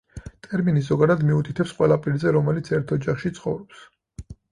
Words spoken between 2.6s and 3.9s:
ერთ ოჯახში ცხოვრობს.